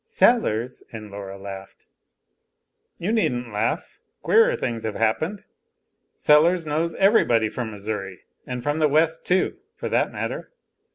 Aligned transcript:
"Sellers!" 0.03 0.81
and 0.91 1.11
Laura 1.11 1.37
laughed. 1.37 1.85
"You 2.97 3.11
needn't 3.11 3.53
laugh. 3.53 3.99
Queerer 4.23 4.55
things 4.55 4.81
have 4.81 4.95
happened. 4.95 5.43
Sellers 6.17 6.65
knows 6.65 6.95
everybody 6.95 7.49
from 7.49 7.69
Missouri, 7.69 8.21
and 8.47 8.63
from 8.63 8.79
the 8.79 8.87
West, 8.89 9.25
too, 9.27 9.57
for 9.75 9.89
that 9.89 10.11
matter. 10.11 10.53